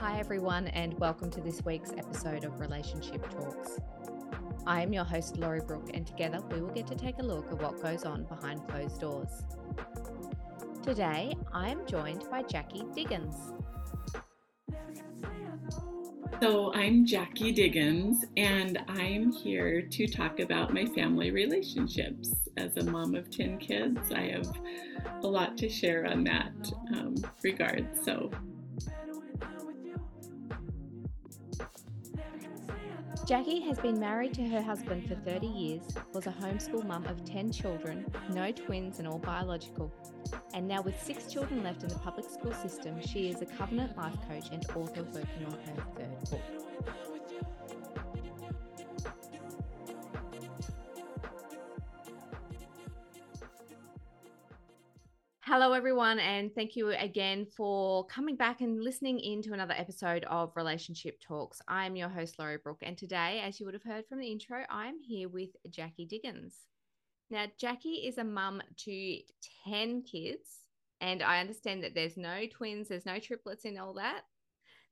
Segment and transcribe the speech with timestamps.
[0.00, 3.78] Hi, everyone, and welcome to this week's episode of Relationship Talks.
[4.66, 7.52] I am your host, Lorrie Brook, and together we will get to take a look
[7.52, 9.42] at what goes on behind closed doors.
[10.82, 13.52] Today, I am joined by Jackie Dighans.
[16.40, 22.48] So, I'm Jackie Dighans, and I'm here to talk about my family relationships.
[22.56, 24.50] As a mom of 10 kids, I have
[25.22, 27.86] a lot to share on that um, regard.
[28.02, 28.30] So,
[33.30, 37.24] Jackie has been married to her husband for 30 years, was a homeschool mum of
[37.24, 39.94] 10 children, no twins and all biological.
[40.52, 43.96] And now, with six children left in the public school system, she is a covenant
[43.96, 46.69] life coach and author working on her third book.
[55.52, 60.22] Hello, everyone, and thank you again for coming back and listening in to another episode
[60.28, 61.60] of Relationship Talks.
[61.66, 64.62] I'm your host, Lorrie Brook, and today, as you would have heard from the intro,
[64.70, 66.54] I'm here with Jackie Dighans.
[67.30, 69.18] Now, Jackie is a mum to
[69.68, 70.60] 10 kids,
[71.00, 74.20] and I understand that there's no twins, there's no triplets in all that.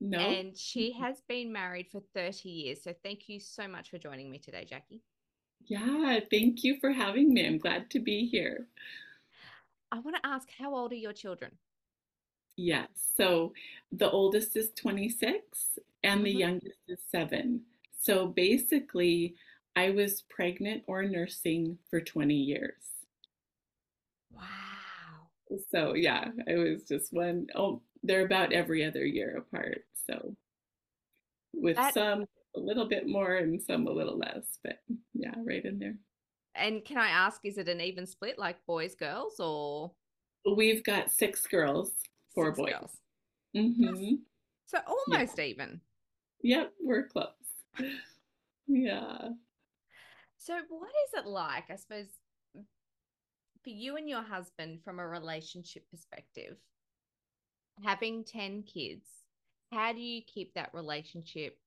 [0.00, 0.18] no.
[0.18, 2.82] And she has been married for 30 years.
[2.82, 5.04] So, thank you so much for joining me today, Jackie.
[5.66, 7.46] yeah, thank you for having me.
[7.46, 8.66] I'm glad to be here.
[9.92, 11.58] I want to ask, how old are your children?
[12.56, 12.88] Yes.
[13.16, 13.52] So,
[13.92, 16.40] the oldest is 26, and the Mhm.
[16.40, 17.64] youngest is seven.
[18.00, 19.36] So, basically,
[19.76, 23.06] I was pregnant or nursing for 20 years.
[24.30, 25.30] Wow.
[25.70, 27.46] So yeah, it was just one.
[27.54, 29.84] Oh, they're about every other year apart.
[30.06, 30.36] So
[31.52, 34.78] with That some a little bit more and some a little less, but
[35.14, 35.96] yeah, right in there.
[36.54, 39.92] And can I ask, is it an even split, like boys, girls, or
[40.56, 41.92] We've got six girls,
[42.34, 42.72] four six boys.
[42.72, 42.96] girls?
[43.54, 44.14] hmm
[44.66, 45.80] So almost even.
[46.42, 47.32] Yep, we're close.
[48.66, 49.28] Yeah.
[50.38, 52.06] So what is it like, I suppose,
[52.54, 56.56] for you and your husband from a relationship perspective,
[57.82, 59.06] having 10 kids,
[59.72, 61.58] how do you keep that relationship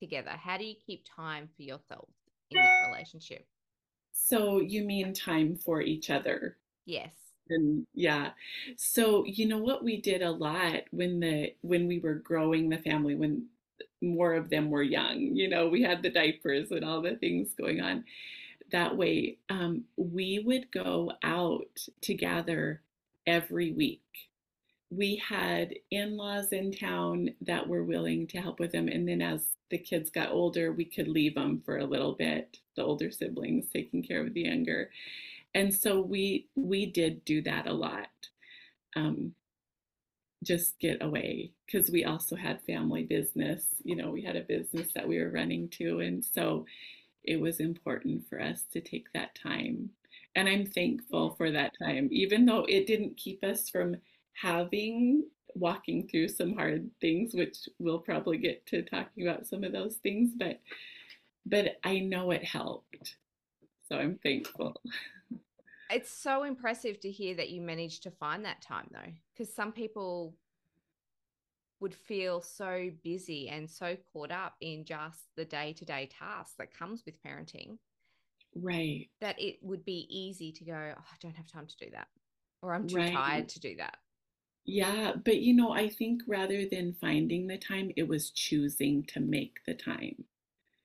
[0.00, 0.30] together?
[0.30, 2.08] How do you keep time for yourself
[2.50, 3.46] in that relationship?
[4.14, 6.56] So you mean time for each other?
[6.86, 7.10] Yes.
[7.50, 8.30] And yeah.
[8.76, 12.78] So you know what we did a lot when the when we were growing the
[12.78, 13.48] family when
[14.00, 17.54] more of them were young, you know, we had the diapers and all the things
[17.54, 18.04] going on.
[18.72, 22.80] That way, um, we would go out to gather
[23.26, 24.02] every week.
[24.96, 29.56] We had in-laws in town that were willing to help with them, and then as
[29.70, 33.66] the kids got older, we could leave them for a little bit, the older siblings
[33.72, 34.90] taking care of the younger.
[35.54, 38.08] And so we we did do that a lot
[38.96, 39.34] um,
[40.42, 44.88] just get away because we also had family business you know we had a business
[44.94, 46.66] that we were running too and so
[47.24, 49.90] it was important for us to take that time.
[50.36, 53.96] And i'm thankful for that time even though it didn't keep us from
[54.34, 55.24] having
[55.54, 59.96] walking through some hard things which we'll probably get to talking about some of those
[59.96, 60.60] things but
[61.46, 63.16] but i know it helped
[63.88, 64.74] so i'm thankful
[65.90, 69.72] It's so impressive to hear that you managed to find that time though, because some
[69.72, 70.34] people
[71.80, 77.04] would feel so busy and so caught up in just the day-to-day tasks that comes
[77.04, 77.78] with parenting
[78.56, 81.90] right that it would be easy to go, oh, I don't have time to do
[81.92, 82.08] that,
[82.62, 83.12] or I'm too Right.
[83.12, 83.98] tired to do that.
[84.66, 89.20] Yeah, but you know, I think rather than finding the time, it was choosing to
[89.20, 90.24] make the time.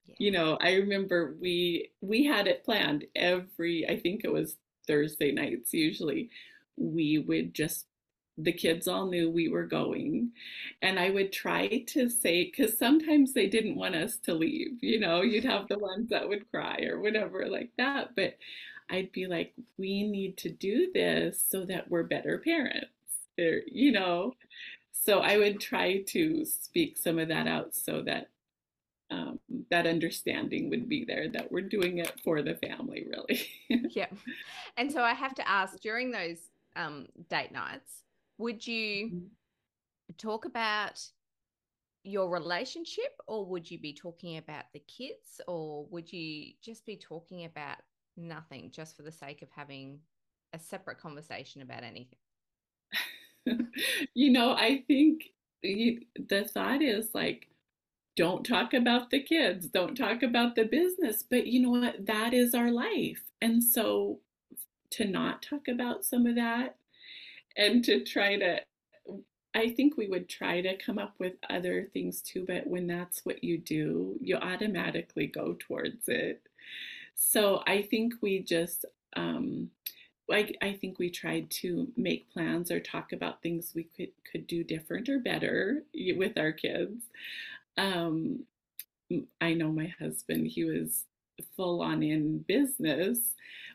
[0.05, 0.15] Yeah.
[0.19, 4.57] You know, I remember we we had it planned every, I think it was
[4.87, 6.29] Thursday nights usually.
[6.77, 7.87] We would just
[8.37, 10.31] the kids all knew we were going,
[10.81, 14.99] and I would try to say, because sometimes they didn't want us to leave, you
[14.99, 18.37] know, you'd have the ones that would cry or whatever like that, but
[18.89, 22.87] I'd be like, we need to do this so that we're better parents
[23.67, 24.33] you know
[24.91, 28.29] so i would try to speak some of that out so that
[29.11, 29.39] um,
[29.71, 33.41] that understanding would be there that we're doing it for the family really
[33.95, 34.07] yeah.
[34.77, 36.39] And so I have to ask during those
[36.75, 38.03] um, date nights,
[38.37, 39.23] would you
[40.17, 41.01] talk about
[42.03, 46.95] your relationship or would you be talking about the kids or would you just be
[46.95, 47.77] talking about
[48.15, 49.99] nothing just for the sake of having
[50.53, 52.19] a separate conversation about anything?
[54.13, 55.25] you know i think
[55.63, 57.47] the thought is like
[58.15, 62.33] don't talk about the kids don't talk about the business but you know what that
[62.33, 64.19] is our life and so
[64.89, 66.75] to not talk about some of that
[67.57, 68.59] and to try to
[69.55, 73.25] I think we would try to come up with other things too, but when that's
[73.25, 76.41] what you do, you automatically go towards it.
[77.15, 78.85] So I think we just,
[79.15, 79.71] um,
[80.31, 84.47] I, I think we tried to make plans or talk about things we could could
[84.47, 85.83] do different or better
[86.15, 87.03] with our kids.
[87.77, 88.45] Um,
[89.41, 91.05] I know my husband; he was
[91.55, 93.19] full on in business.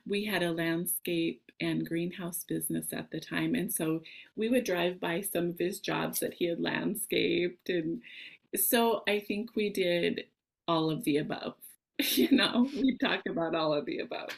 [0.07, 3.55] We had a landscape and greenhouse business at the time.
[3.55, 4.03] And so
[4.37, 7.69] we would drive by some of his jobs that he had landscaped.
[7.71, 8.03] And
[8.55, 10.25] so I think we did
[10.69, 11.55] all of the above.
[12.01, 14.31] You know, we talk about all of the above.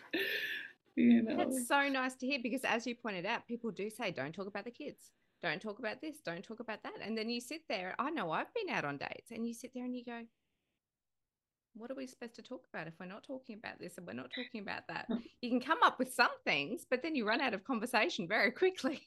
[0.96, 4.10] You know, that's so nice to hear because, as you pointed out, people do say,
[4.10, 5.12] don't talk about the kids.
[5.42, 6.16] Don't talk about this.
[6.24, 6.94] Don't talk about that.
[7.02, 7.94] And then you sit there.
[7.98, 10.22] I know I've been out on dates and you sit there and you go,
[11.74, 14.14] what are we supposed to talk about if we're not talking about this and we're
[14.14, 15.06] not talking about that?
[15.42, 18.50] You can come up with some things, but then you run out of conversation very
[18.50, 19.02] quickly.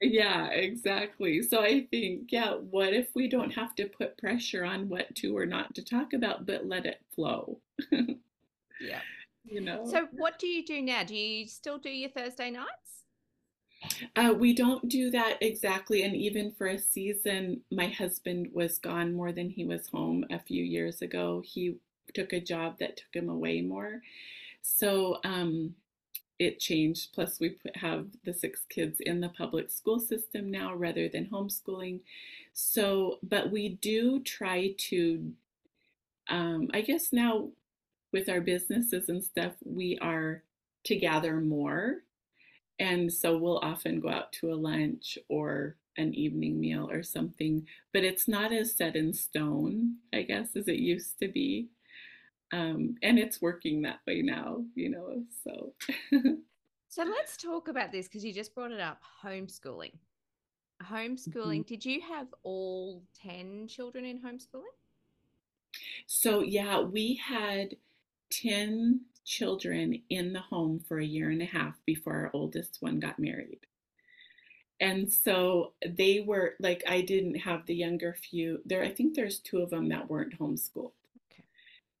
[0.00, 1.42] Yeah, exactly.
[1.42, 5.36] So I think, yeah, what if we don't have to put pressure on what to
[5.36, 7.60] or not to talk about, but let it flow?
[8.80, 9.00] yeah.
[9.44, 9.84] You know.
[9.86, 11.04] So what do you do now?
[11.04, 12.92] Do you still do your Thursday nights?
[14.14, 16.02] Uh, we don't do that exactly.
[16.04, 20.38] And even for a season, my husband was gone more than he was home a
[20.38, 21.42] few years ago.
[21.44, 21.76] He
[22.14, 24.00] took a job that took him away more.
[24.62, 25.74] So um,
[26.38, 27.12] it changed.
[27.12, 32.00] Plus, we have the six kids in the public school system now rather than homeschooling.
[32.52, 35.32] So, but we do try to,
[36.28, 37.48] um, I guess now
[38.12, 40.42] with our businesses and stuff, we are
[40.84, 41.98] together more.
[42.78, 47.66] And so we'll often go out to a lunch or an evening meal or something,
[47.92, 51.68] but it's not as set in stone, I guess, as it used to be.
[52.52, 55.22] Um, and it's working that way now, you know.
[55.44, 55.74] So,
[56.88, 59.92] so let's talk about this because you just brought it up homeschooling.
[60.82, 61.62] Homeschooling, mm-hmm.
[61.62, 64.74] did you have all 10 children in homeschooling?
[66.06, 67.76] So, yeah, we had
[68.42, 72.98] 10 children in the home for a year and a half before our oldest one
[72.98, 73.60] got married.
[74.80, 78.60] And so they were like, I didn't have the younger few.
[78.64, 80.90] There, I think there's two of them that weren't homeschooled.
[81.32, 81.44] Okay.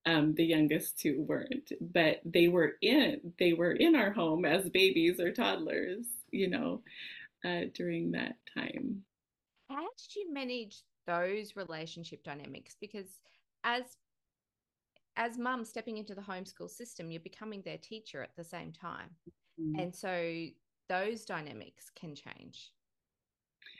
[0.04, 4.68] Um, the youngest two weren't, but they were in they were in our home as
[4.68, 6.82] babies or toddlers, you know,
[7.44, 9.04] uh, during that time.
[9.70, 12.76] How did you manage those relationship dynamics?
[12.80, 13.06] Because
[13.62, 13.82] as
[15.16, 19.10] as mum stepping into the homeschool system, you're becoming their teacher at the same time,
[19.60, 19.78] mm-hmm.
[19.78, 20.46] and so
[20.88, 22.72] those dynamics can change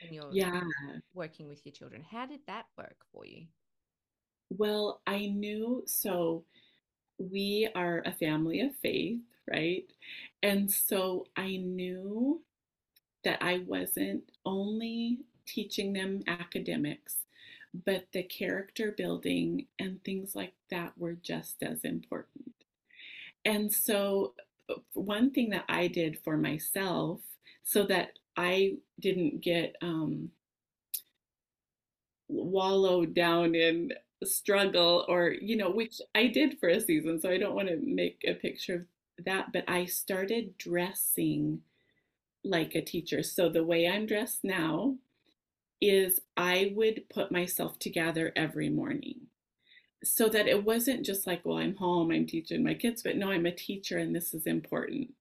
[0.01, 0.61] when you're yeah.
[1.13, 2.03] working with your children.
[2.09, 3.45] How did that work for you?
[4.49, 6.43] Well, I knew so
[7.17, 9.21] we are a family of faith,
[9.51, 9.85] right?
[10.41, 12.41] And so I knew
[13.23, 17.17] that I wasn't only teaching them academics,
[17.73, 22.53] but the character building and things like that were just as important.
[23.45, 24.33] And so,
[24.69, 27.21] uh, one thing that I did for myself
[27.63, 30.31] so that I didn't get um,
[32.27, 33.91] wallowed down in
[34.23, 37.77] struggle or you know which i did for a season so i don't want to
[37.83, 38.85] make a picture of
[39.25, 41.59] that but i started dressing
[42.43, 44.95] like a teacher so the way i'm dressed now
[45.83, 49.27] is i would put myself together every morning.
[50.03, 53.31] So that it wasn't just like well i'm home i'm teaching my kids but no
[53.31, 55.11] i'm a teacher and this is important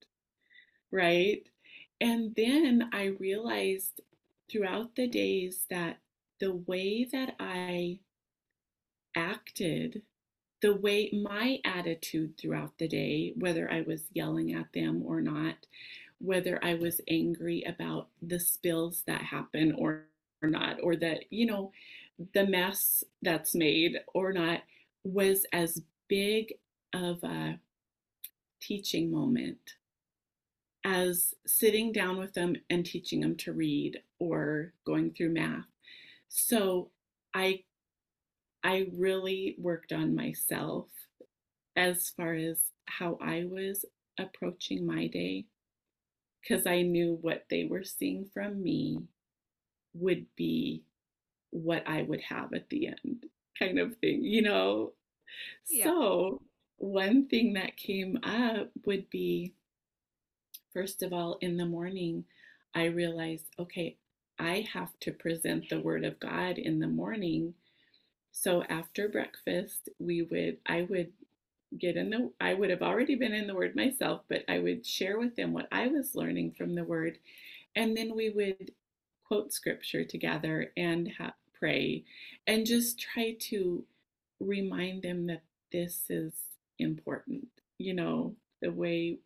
[0.92, 1.42] right?
[2.00, 4.00] And then i realized
[4.50, 5.99] throughout the days that
[6.40, 8.00] the way that i
[9.16, 10.02] acted
[10.62, 15.66] the way my attitude throughout the day, whether I was yelling at them or not,
[16.19, 20.07] whether I was angry about the spills that happen or,
[20.42, 21.72] or not, or that, you know,
[22.34, 24.61] the mess that's made or not,
[25.04, 26.54] was as big
[26.92, 27.58] of a
[28.61, 29.76] teaching moment
[30.84, 35.66] as sitting down with them and teaching them to read or going through math.
[36.28, 36.90] So
[37.34, 37.64] I
[38.64, 40.88] I really worked on myself
[41.76, 43.84] as far as how I was
[44.18, 45.46] approaching my day
[46.40, 49.00] because I knew what they were seeing from me
[49.94, 50.84] would be
[51.50, 53.26] what I would have at the end,
[53.58, 54.92] kind of thing, you know?
[55.70, 55.84] Yeah.
[55.84, 56.42] So,
[56.78, 59.54] one thing that came up would be
[60.72, 62.25] first of all, in the morning,
[62.75, 63.96] I realized, okay,
[64.38, 67.54] I have to present the Word of God in the morning
[68.32, 71.12] so after breakfast, we would, I would
[71.78, 74.87] get in the, I would have already been in the Word myself, but I would
[74.87, 77.18] share with them what I was learning from the Word.
[77.76, 78.72] And then we would
[79.26, 82.05] quote scripture together and ha- pray
[82.47, 83.85] and just try to
[84.41, 86.33] remind them that this is
[86.79, 87.49] important.
[87.79, 89.19] You know, the way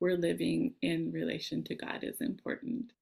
[0.00, 2.92] we're living in relation to God is important.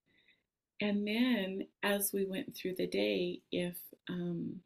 [0.81, 3.76] And then as we went through the day, if
[4.09, 4.61] um,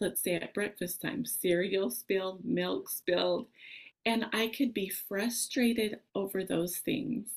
[0.00, 3.46] let's say at breakfast time, cereal spilled, milk spilled,
[4.06, 7.28] and I could be frustrated over those things,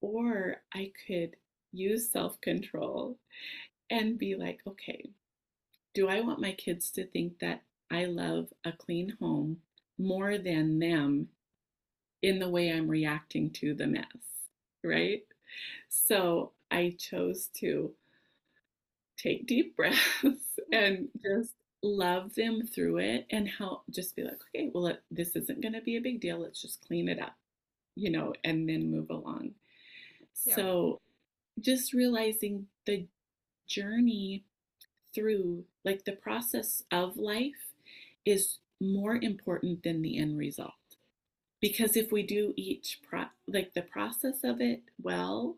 [0.00, 1.36] or I could
[1.72, 3.18] use self control
[3.90, 5.10] and be like, okay,
[5.94, 9.58] do I want my kids to think that I love a clean home
[9.98, 11.28] more than them
[12.22, 14.04] in the way I'm reacting to the mess,
[14.84, 15.22] right?
[15.88, 17.92] So I chose to
[19.16, 24.70] take deep breaths and just love them through it and help just be like, okay,
[24.72, 26.38] well, this isn't going to be a big deal.
[26.38, 27.34] Let's just clean it up,
[27.96, 29.52] you know, and then move along.
[30.44, 30.56] Yeah.
[30.56, 31.00] So
[31.60, 33.06] just realizing the
[33.66, 34.44] journey
[35.14, 37.72] through, like the process of life,
[38.24, 40.72] is more important than the end result.
[41.60, 45.56] Because if we do each, pro- like the process of it well,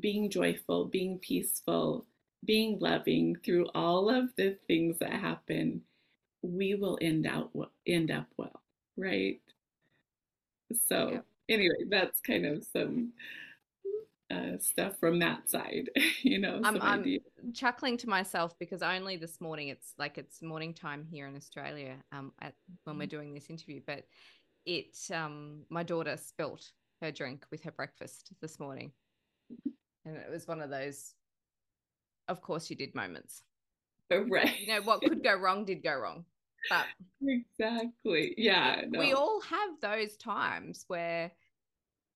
[0.00, 2.06] being joyful, being peaceful,
[2.44, 5.82] being loving through all of the things that happen,
[6.42, 7.50] we will end out
[7.86, 8.60] end up well,
[8.96, 9.40] right?
[10.88, 11.10] So
[11.48, 11.54] yeah.
[11.54, 13.12] anyway, that's kind of some
[14.30, 15.90] uh, stuff from that side,
[16.22, 16.60] you know.
[16.64, 17.18] I'm, I'm
[17.52, 21.96] chuckling to myself because only this morning it's like it's morning time here in Australia
[22.12, 22.54] um, at,
[22.84, 23.10] when we're mm-hmm.
[23.10, 24.04] doing this interview, but
[24.66, 26.70] it um, my daughter spilt
[27.02, 28.92] her drink with her breakfast this morning,
[30.04, 31.14] and it was one of those
[32.28, 33.42] of course you did moments.
[34.10, 34.58] Oh, right.
[34.60, 36.24] You know, what could go wrong did go wrong.
[36.68, 36.86] But
[37.26, 38.34] exactly.
[38.36, 38.82] Yeah.
[38.88, 38.98] No.
[38.98, 41.30] We all have those times where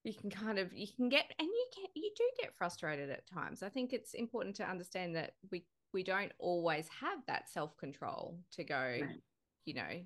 [0.05, 3.27] you can kind of you can get and you get you do get frustrated at
[3.27, 3.63] times.
[3.63, 8.65] I think it's important to understand that we we don't always have that self-control to
[8.65, 9.23] go, right.
[9.65, 10.03] you know,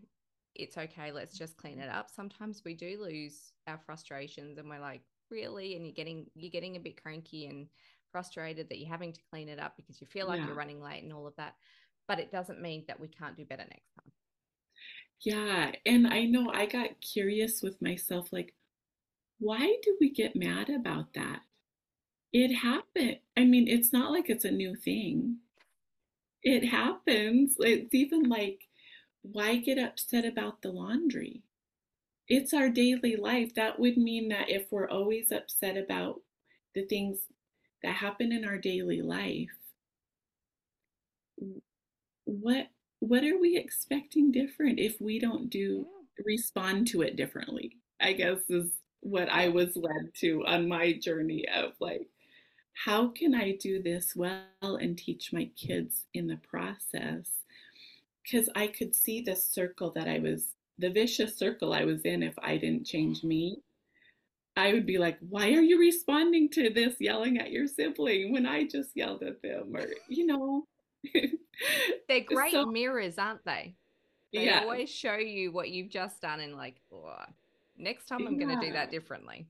[0.54, 2.08] it's okay, let's just clean it up.
[2.10, 5.76] Sometimes we do lose our frustrations and we're like, really?
[5.76, 7.66] And you're getting you're getting a bit cranky and
[8.10, 10.46] frustrated that you're having to clean it up because you feel like yeah.
[10.46, 11.54] you're running late and all of that.
[12.08, 14.12] But it doesn't mean that we can't do better next time.
[15.20, 15.72] Yeah.
[15.86, 18.54] And I know I got curious with myself like,
[19.42, 21.40] why do we get mad about that?
[22.32, 23.18] It happened.
[23.36, 25.38] I mean, it's not like it's a new thing.
[26.44, 27.56] It happens.
[27.58, 28.68] It's even like,
[29.22, 31.42] why get upset about the laundry?
[32.28, 33.54] It's our daily life.
[33.54, 36.22] That would mean that if we're always upset about
[36.74, 37.20] the things
[37.82, 39.50] that happen in our daily life,
[42.24, 42.68] what
[43.00, 45.86] what are we expecting different if we don't do
[46.24, 47.78] respond to it differently?
[48.00, 48.70] I guess is
[49.02, 52.08] what I was led to on my journey of like,
[52.72, 57.28] how can I do this well and teach my kids in the process?
[58.22, 62.22] Because I could see the circle that I was, the vicious circle I was in
[62.22, 63.58] if I didn't change me.
[64.56, 68.46] I would be like, why are you responding to this yelling at your sibling when
[68.46, 69.74] I just yelled at them?
[69.74, 70.66] Or, you know.
[72.08, 73.74] They're great so, mirrors, aren't they?
[74.32, 74.60] They yeah.
[74.60, 77.16] always show you what you've just done and like, oh,
[77.76, 78.46] next time I'm yeah.
[78.46, 79.46] going to do that differently.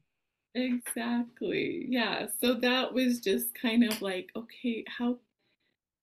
[0.55, 1.87] Exactly.
[1.89, 2.27] Yeah.
[2.41, 5.19] So that was just kind of like, okay, how,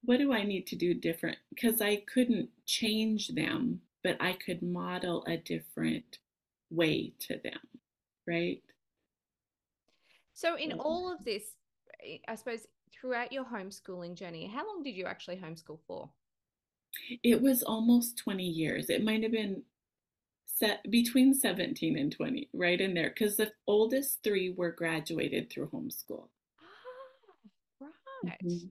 [0.04, 1.38] what do I need to do different?
[1.54, 6.20] Because I couldn't change them, but I could model a different
[6.72, 7.60] way to them.
[8.28, 8.62] Right.
[10.34, 11.44] So, in all of this,
[12.28, 16.10] I suppose throughout your homeschooling journey, how long did you actually homeschool for?
[17.24, 18.90] It was almost 20 years.
[18.90, 19.64] It might have been
[20.56, 25.68] set between 17 and 20, right in there, because the oldest three were graduated through
[25.68, 26.27] homeschool.
[26.62, 27.86] Ah,
[28.24, 28.38] right.
[28.44, 28.68] Mm-hmm.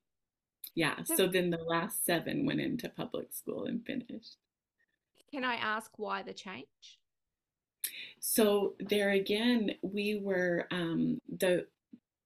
[0.74, 1.02] Yeah.
[1.04, 4.36] So, so then the last seven went into public school and finished.
[5.32, 6.98] Can I ask why the change?
[8.20, 11.66] So there again, we were um, the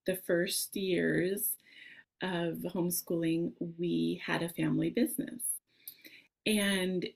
[0.07, 1.51] the first years
[2.23, 3.53] of homeschooling.
[3.79, 5.43] We had a family business,
[6.47, 7.07] and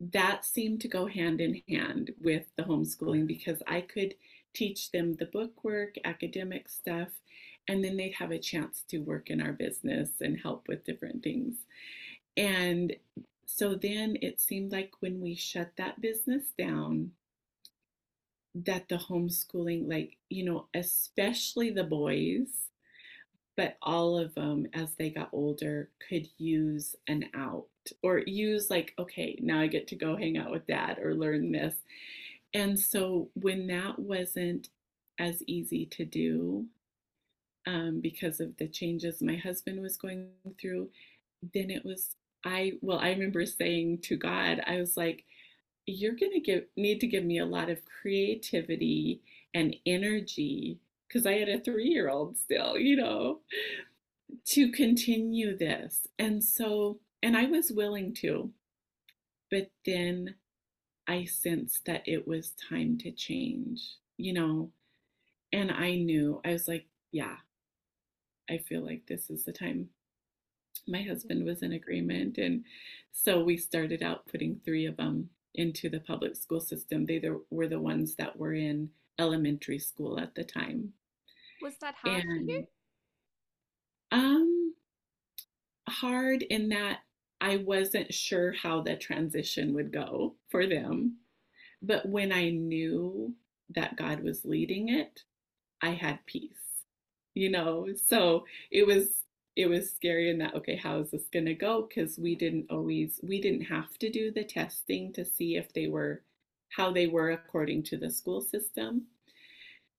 [0.00, 4.14] that seemed to go hand in hand with the homeschooling because I could
[4.52, 7.08] teach them the book work, academic stuff,
[7.68, 11.22] and then they'd have a chance to work in our business and help with different
[11.22, 11.56] things.
[12.36, 12.94] And
[13.46, 17.12] so then it seemed like when we shut that business down,
[18.54, 22.65] that the homeschooling, like, you know, especially the boys,
[23.56, 27.66] but all of them as they got older could use an out
[28.02, 31.52] or use, like, okay, now I get to go hang out with dad or learn
[31.52, 31.74] this.
[32.52, 34.68] And so when that wasn't
[35.18, 36.66] as easy to do,
[37.66, 40.28] um, because of the changes my husband was going
[40.60, 40.90] through,
[41.54, 45.24] then it was I well, I remember saying to God, I was like,
[45.86, 49.20] you're going to give need to give me a lot of creativity
[49.54, 53.40] and energy because I had a 3-year-old still, you know,
[54.46, 56.06] to continue this.
[56.18, 58.50] And so and I was willing to.
[59.50, 60.36] But then
[61.06, 63.80] I sensed that it was time to change,
[64.16, 64.70] you know.
[65.52, 67.36] And I knew, I was like, yeah,
[68.50, 69.88] I feel like this is the time.
[70.86, 72.38] My husband was in agreement.
[72.38, 72.64] And
[73.12, 77.06] so we started out putting three of them into the public school system.
[77.06, 77.20] They
[77.50, 80.92] were the ones that were in elementary school at the time.
[81.62, 82.66] Was that hard and, for you?
[84.12, 84.74] Um,
[85.88, 87.00] hard in that
[87.40, 91.16] I wasn't sure how the transition would go for them.
[91.82, 93.34] But when I knew
[93.74, 95.22] that God was leading it,
[95.82, 96.50] I had peace.
[97.34, 99.24] You know, so it was
[99.56, 102.70] it was scary in that okay, how is this going to go because we didn't
[102.70, 106.22] always we didn't have to do the testing to see if they were
[106.70, 109.06] how they were according to the school system.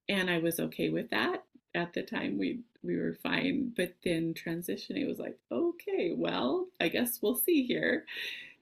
[0.10, 1.44] And I was okay with that
[1.78, 6.68] at the time we we were fine but then transitioning it was like okay well
[6.82, 8.06] i guess we'll see here.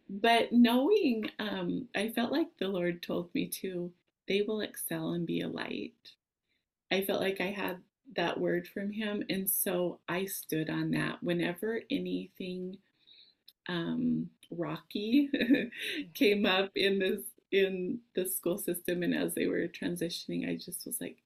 [0.09, 3.91] But knowing um i felt like the lord told me to
[4.27, 5.93] they will excel and be a light.
[6.91, 7.77] I felt like i had
[8.15, 11.23] that word from him and so i stood on that.
[11.23, 12.77] Whenever anything
[13.69, 15.29] um rocky
[16.13, 20.85] came up in this in the school system and as they were transitioning i just
[20.85, 21.17] was like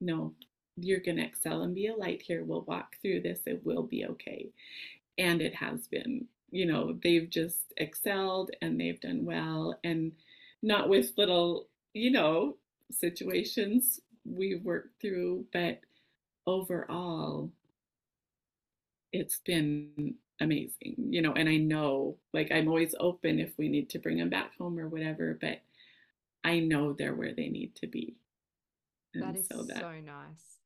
[0.00, 0.34] no
[0.80, 2.44] you're going to excel and be a light here.
[2.44, 3.40] We'll walk through this.
[3.46, 4.50] It will be okay.
[5.16, 6.26] And it has been.
[6.50, 9.78] You know, they've just excelled and they've done well.
[9.84, 10.12] And
[10.62, 12.56] not with little, you know,
[12.90, 15.80] situations we've worked through, but
[16.46, 17.50] overall,
[19.12, 21.32] it's been amazing, you know.
[21.32, 24.78] And I know, like, I'm always open if we need to bring them back home
[24.78, 25.60] or whatever, but
[26.44, 28.16] I know they're where they need to be.
[29.14, 30.57] And that is so, that, so nice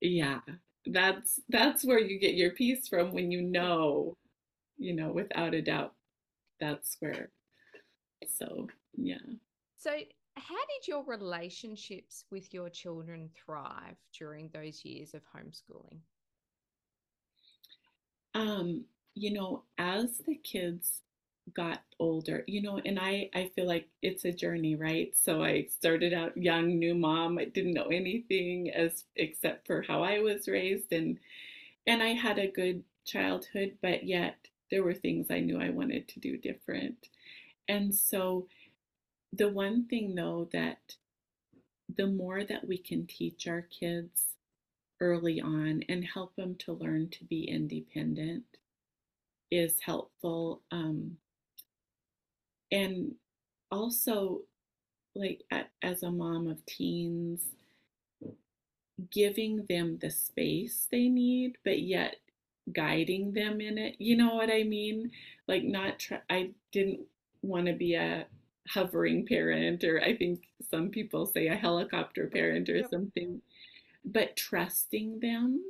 [0.00, 0.40] yeah
[0.86, 4.16] that's that's where you get your peace from when you know
[4.76, 5.94] you know without a doubt
[6.60, 7.30] that's where
[8.26, 9.16] so yeah.
[9.76, 9.90] So
[10.36, 15.98] how did your relationships with your children thrive during those years of homeschooling?
[18.34, 21.02] Um you know as the kids
[21.54, 25.12] got older you know and i i feel like it's a journey right?
[25.16, 30.02] So i started out young new mom i didn't know anything as except for how
[30.02, 31.18] i was raised and
[31.86, 34.36] and i had a good childhood but yet
[34.70, 37.08] there were things i knew i wanted to do different.
[37.68, 38.46] And so
[39.32, 40.96] the one thing though that
[41.96, 44.34] the more that we can teach our kids
[45.00, 48.44] early on and help them to learn to be independent
[49.50, 51.16] is helpful um,
[52.70, 53.14] and
[53.70, 54.40] also
[55.14, 55.42] like
[55.82, 57.40] as a mom of teens
[59.10, 62.16] giving them the space they need but yet
[62.72, 65.10] guiding them in it you know what i mean?
[65.46, 67.00] Like not try i didn't
[67.42, 68.26] want to be a
[68.68, 73.40] hovering parent or i think some people say a helicopter parent or something
[74.04, 75.60] but trusting them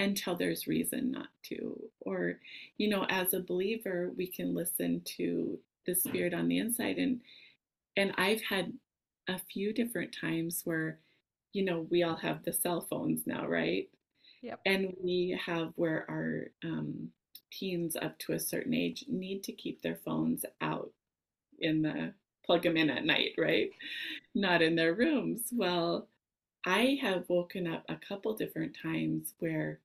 [0.00, 1.78] until there's reason not to.
[2.00, 2.38] Or
[2.78, 7.20] you know as a believer we can listen to the spirit on the inside and
[7.96, 8.72] and I've had
[9.28, 11.00] a few different times where
[11.52, 13.88] you know we all have the cell phones now right?
[14.42, 14.60] Yep.
[14.66, 17.10] and we have where our um,
[17.52, 20.92] teens up to a certain age need to keep their phones out
[21.60, 22.14] in the
[22.46, 23.70] plug them in at night right?
[24.34, 25.44] Not in their rooms.
[25.52, 26.08] Well
[26.66, 29.80] i have woken up a couple different times where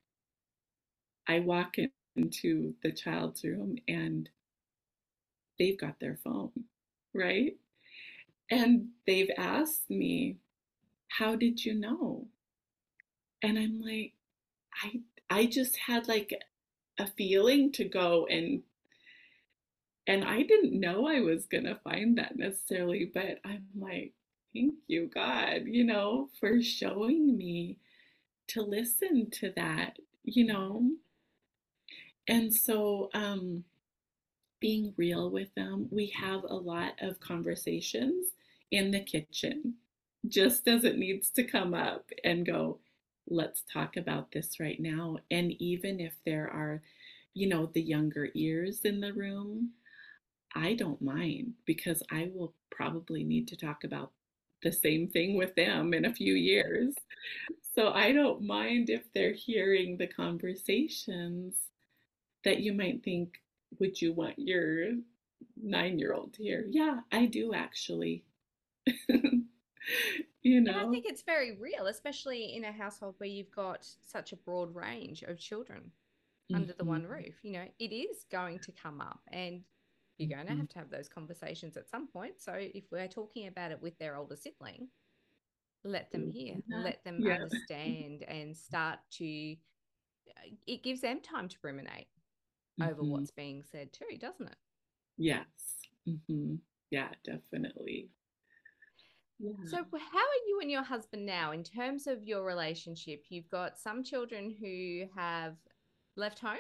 [1.27, 1.75] i walk
[2.15, 4.29] into the child's room and
[5.59, 6.51] they've got their phone,
[7.13, 7.57] right?
[8.49, 10.37] And they've asked me,
[11.09, 12.27] How did you know?
[13.41, 14.13] And I'm like,
[14.83, 16.33] I I just had like
[16.99, 18.63] a feeling to go and
[20.07, 24.13] and I didn't know I was gonna find that necessarily, but I'm like,
[24.53, 27.77] thank you, God, you know, for showing me
[28.49, 30.91] to listen to that, you know.
[32.27, 33.63] And so um
[34.65, 38.31] being real with them, we have a lot of conversations
[38.71, 39.75] in the kitchen,
[40.27, 42.79] just as it needs to come up and go,
[43.27, 45.17] let's talk about this right now.
[45.29, 46.81] And even if there are,
[47.35, 49.69] you know, the younger ears in the room,
[50.55, 54.13] I don't mind because I will probably need to talk about
[54.63, 56.95] the same thing with them in a few years.
[57.75, 61.53] So I don't mind if they're hearing the conversations
[62.43, 63.41] that you might think,
[63.79, 64.91] would you want your
[65.61, 66.65] nine year old to hear?
[66.69, 68.23] Yeah, I do actually.
[70.41, 70.71] you know?
[70.71, 74.37] And I think it's very real, especially in a household where you've got such a
[74.37, 75.91] broad range of children
[76.51, 76.55] mm-hmm.
[76.55, 77.13] under the one mm-hmm.
[77.13, 77.35] roof.
[77.43, 79.61] You know, it is going to come up and
[80.17, 80.61] you're going to mm-hmm.
[80.61, 82.35] have to have those conversations at some point.
[82.39, 84.87] So if we're talking about it with their older sibling,
[85.83, 87.33] let them hear, let them yeah.
[87.33, 89.55] understand and start to,
[90.29, 92.07] uh, it gives them time to ruminate
[92.79, 92.89] mm-hmm.
[92.89, 94.57] over what's being said too, doesn't it?
[95.17, 95.45] Yes.
[96.07, 96.55] Mm-hmm.
[96.91, 98.09] Yeah, definitely.
[99.39, 99.51] Yeah.
[99.67, 103.23] So, how are you and your husband now in terms of your relationship?
[103.29, 105.55] You've got some children who have
[106.15, 106.57] left home.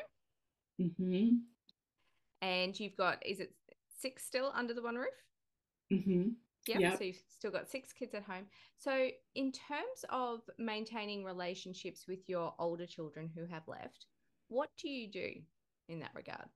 [0.81, 1.29] Mm-hmm.
[2.41, 3.53] And you've got, is it
[3.97, 5.07] six still under the one roof?
[5.91, 6.29] Mm-hmm.
[6.67, 6.79] Yep.
[6.79, 6.97] yep.
[6.97, 8.45] So you've still got six kids at home.
[8.77, 14.07] So, in terms of maintaining relationships with your older children who have left,
[14.49, 15.29] what do you do
[15.87, 16.47] in that regard?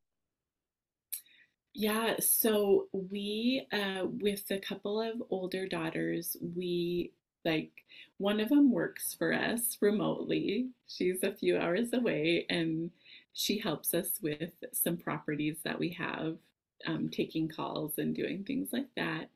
[1.74, 7.14] Yeah, so we, uh, with a couple of older daughters, we
[7.46, 7.72] like
[8.18, 10.70] one of them works for us remotely.
[10.88, 12.92] She's a few hours away and
[13.34, 16.38] she helps us with some properties that we have,
[16.86, 19.30] um, taking calls and doing things like that.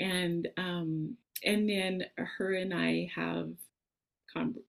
[0.00, 3.50] And um, and then her and I have,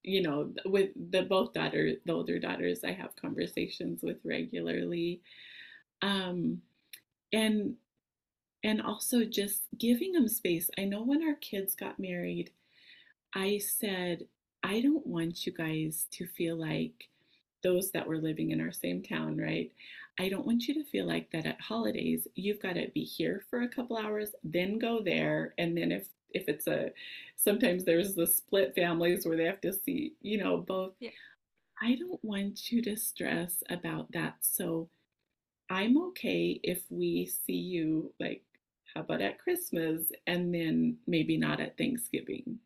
[0.04, 5.22] you know, with the both daughters, the older daughters, I have conversations with regularly.
[6.02, 6.62] Um,
[7.34, 7.76] and
[8.64, 10.70] and also just giving them space.
[10.78, 12.50] I know when our kids got married,
[13.36, 14.26] I said,
[14.64, 17.10] I don't want you guys to feel like
[17.62, 19.72] those that were living in our same town, right?
[20.18, 23.44] I don't want you to feel like that at holidays, you've got to be here
[23.50, 25.54] for a couple hours, then go there.
[25.58, 26.92] And then if if it's a
[27.36, 30.94] sometimes there's the split families where they have to see, you know, both.
[31.00, 31.12] Yeah.
[31.82, 34.38] I don't want you to stress about that.
[34.42, 34.90] So
[35.70, 38.44] I'm okay if we see you like,
[38.94, 42.60] how about at Christmas and then maybe not at Thanksgiving?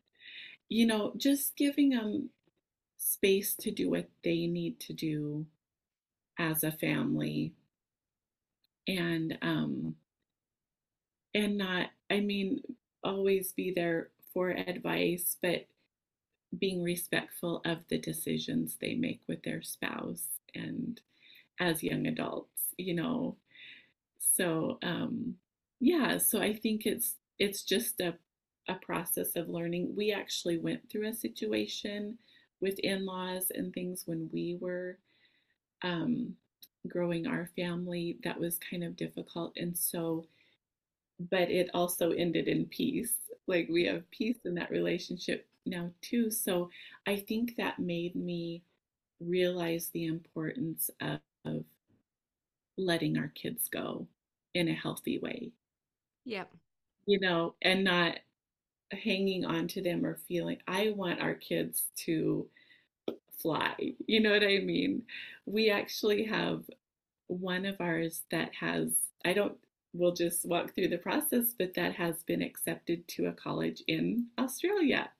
[0.68, 2.30] You know, just giving them
[2.98, 5.46] space to do what they need to do
[6.38, 7.52] as a family
[8.86, 9.94] and um
[11.34, 12.60] and not i mean
[13.04, 15.66] always be there for advice but
[16.58, 21.00] being respectful of the decisions they make with their spouse and
[21.60, 23.36] as young adults you know?
[24.18, 25.36] So um
[25.80, 28.14] yeah so i think it's it's just a
[28.68, 29.94] a process of learning.
[29.96, 32.18] We actually went through a situation
[32.60, 34.98] with in-laws and things when we were
[35.82, 36.36] um
[36.88, 40.26] growing our family that was kind of difficult and so
[41.30, 43.14] but it also ended in peace
[43.46, 46.70] like we have peace in that relationship now too so
[47.06, 48.62] i think that made me
[49.20, 51.64] realize the importance of, of
[52.76, 54.06] letting our kids go
[54.54, 55.52] in a healthy way.
[56.24, 56.50] Yep.
[57.06, 58.18] You know, and not
[58.92, 62.46] hanging on to them or feeling, I want our kids to
[63.38, 63.74] fly.
[64.06, 65.02] You know what I mean?
[65.46, 66.64] We actually have
[67.28, 68.92] one of ours that has,
[69.24, 69.56] I don't,
[69.92, 74.26] we'll just walk through the process, but that has been accepted to a college in
[74.38, 75.10] Australia,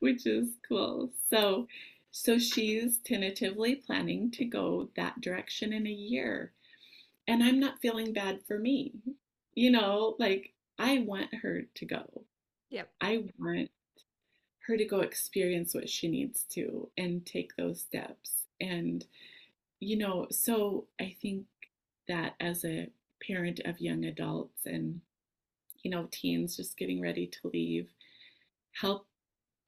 [0.00, 1.10] which is cool.
[1.30, 1.68] So,
[2.10, 6.52] so she's tentatively planning to go that direction in a year
[7.28, 8.92] and I'm not feeling bad for me.
[9.54, 12.24] You know, like I want her to go.
[12.70, 12.90] Yep.
[13.00, 13.70] I want
[14.66, 18.44] her to go experience what she needs to and take those steps.
[18.60, 19.04] And,
[19.80, 21.46] you know, so I think
[22.08, 22.88] that as a
[23.24, 25.00] parent of young adults and,
[25.82, 27.88] you know, teens just getting ready to leave,
[28.72, 29.06] help,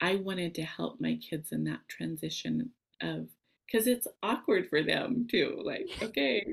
[0.00, 2.70] I wanted to help my kids in that transition
[3.02, 3.28] of,
[3.66, 5.60] because it's awkward for them too.
[5.64, 6.46] Like, okay,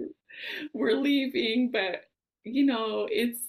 [0.74, 2.06] we're leaving, but
[2.44, 3.40] you know, it's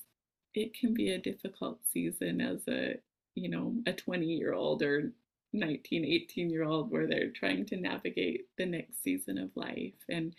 [0.54, 2.94] it can be a difficult season as a,
[3.34, 5.12] you know, a 20 year old or
[5.52, 9.92] 19, 18 year old where they're trying to navigate the next season of life.
[10.08, 10.34] And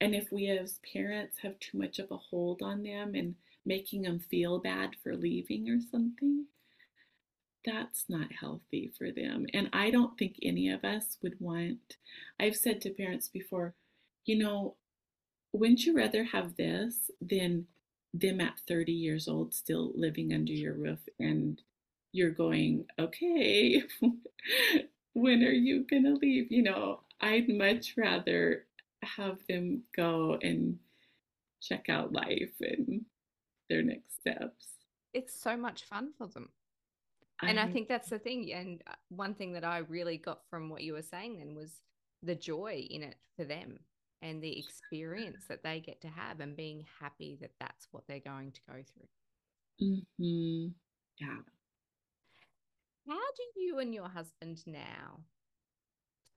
[0.00, 3.34] and if we as parents have too much of a hold on them and
[3.66, 6.46] making them feel bad for leaving or something,
[7.64, 9.46] that's not healthy for them.
[9.52, 11.96] And I don't think any of us would want,
[12.38, 13.74] I've said to parents before,
[14.24, 14.76] you know,
[15.52, 17.66] wouldn't you rather have this than
[18.14, 21.60] them at 30 years old still living under your roof and
[22.12, 23.82] you're going, okay,
[25.12, 26.50] when are you going to leave?
[26.50, 28.64] You know, I'd much rather
[29.16, 30.78] have them go and
[31.60, 33.02] check out life and
[33.68, 34.66] their next steps.
[35.12, 36.48] It's so much fun for them.
[37.42, 38.52] and I, I think that's the thing.
[38.52, 41.70] And uh, one thing that I really got from what you were saying then was
[42.22, 43.78] the joy in it for them
[44.22, 48.20] and the experience that they get to have and being happy that that's what they're
[48.20, 49.88] going to go through.
[49.88, 50.68] Mm-hmm.
[51.18, 51.42] Yeah.
[53.08, 55.20] How do you and your husband now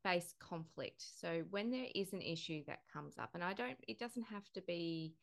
[0.03, 1.03] face conflict?
[1.19, 4.51] So when there is an issue that comes up, and I don't, it doesn't have
[4.53, 5.15] to be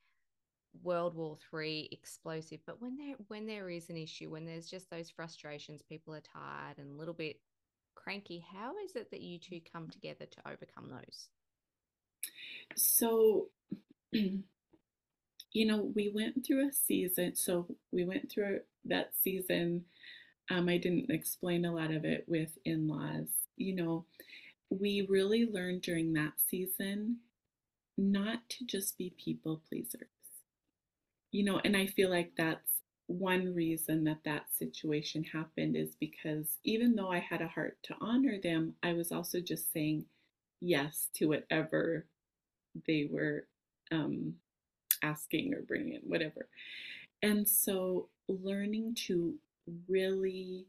[0.83, 4.91] World War Three explosive, but when there when there is an issue, when there's just
[4.91, 7.41] those frustrations, people are tired and a little bit
[7.95, 8.45] cranky.
[8.53, 11.29] How is it that you two come together to overcome those?
[12.77, 13.49] So,
[14.13, 14.43] you
[15.55, 17.35] know, we went through a season.
[17.35, 19.85] So we went through that season.
[20.51, 23.29] Um, I didn't explain a lot of it with in laws.
[23.57, 24.05] You know,
[24.71, 27.19] we really learned during that season
[27.99, 30.09] not to just be people pleasers.
[31.33, 36.59] You know, and I feel like that's one reason that that situation happened is because
[36.65, 40.05] even though I had a heart to honor them, I was also just saying
[40.61, 42.07] yes to whatever
[42.87, 43.47] they were
[43.91, 44.35] um,
[45.03, 46.49] asking or bringing, whatever.
[47.23, 49.35] And so learning to
[49.89, 50.67] really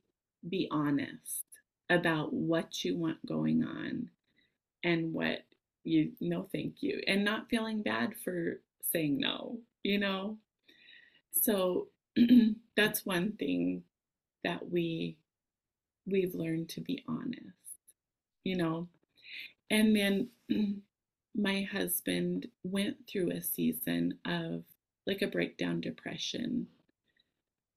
[0.48, 1.46] be honest
[1.92, 4.10] about what you want going on
[4.84, 5.46] and what
[5.84, 10.38] you no thank you and not feeling bad for saying no you know?
[11.34, 11.88] So
[12.78, 13.84] that's one thing
[14.44, 15.18] that we
[16.06, 17.56] we've learned to be honest
[18.44, 18.88] you know?
[19.70, 20.30] And then
[21.36, 24.64] my husband went through a season of
[25.08, 26.68] like a breakdown depression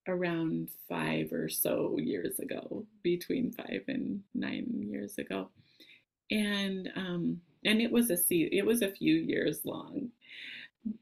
[0.07, 5.51] around five or so years ago between five and nine years ago.
[6.31, 10.11] And um and it was a it was a few years long.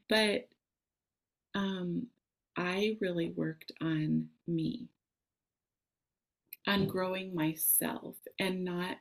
[0.09, 0.47] But
[1.55, 2.07] um
[2.55, 4.87] I really worked on me,
[6.67, 8.97] on growing myself and not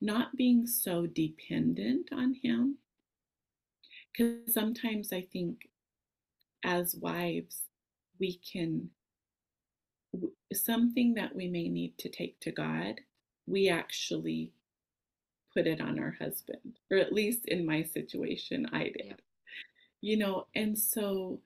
[0.00, 2.78] not being so dependent on him.
[4.16, 5.68] Cuz sometimes I think
[6.64, 7.62] as wives
[8.18, 8.90] we can
[10.52, 13.00] something that we may need to take to God,
[13.46, 14.52] we actually
[15.54, 18.96] put it on our husband, or at least in my situation, I did.
[19.06, 19.14] Yeah.
[20.00, 21.40] You know, and so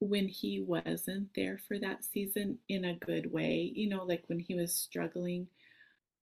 [0.00, 4.38] when he wasn't there for that season in a good way, you know, like when
[4.38, 5.46] he was struggling,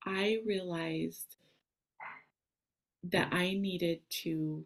[0.06, 1.36] I realized
[3.04, 4.64] that I needed to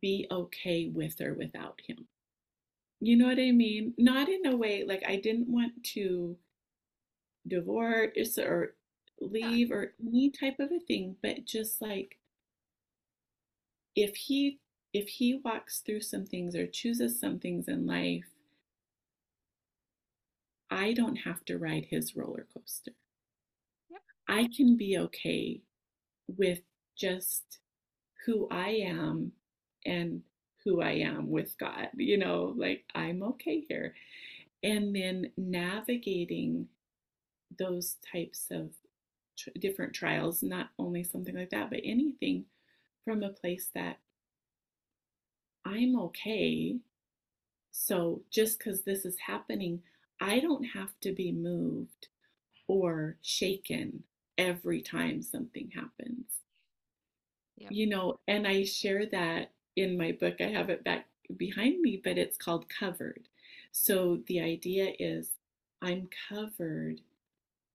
[0.00, 2.06] be okay with or without him.
[3.04, 3.94] You know what I mean?
[3.98, 6.36] Not in a way like I didn't want to
[7.48, 8.76] divorce or
[9.20, 12.18] leave or any type of a thing, but just like
[13.96, 14.60] if he
[14.92, 18.30] if he walks through some things or chooses some things in life,
[20.70, 22.92] I don't have to ride his roller coaster.
[23.90, 24.02] Yep.
[24.28, 25.60] I can be okay
[26.28, 26.60] with
[26.96, 27.58] just
[28.26, 29.32] who I am
[29.84, 30.22] and
[30.64, 31.88] who I am with God.
[31.96, 33.94] You know, like I'm okay here.
[34.62, 36.68] And then navigating
[37.58, 38.70] those types of
[39.36, 42.44] tr- different trials, not only something like that, but anything
[43.04, 43.98] from a place that
[45.64, 46.76] I'm okay.
[47.72, 49.82] So just because this is happening,
[50.20, 52.08] I don't have to be moved
[52.68, 54.04] or shaken
[54.38, 56.26] every time something happens.
[57.56, 57.72] Yep.
[57.72, 60.40] You know, and I share that in my book.
[60.40, 61.06] I have it back
[61.36, 63.28] behind me, but it's called Covered.
[63.72, 65.30] So the idea is
[65.80, 67.00] I'm covered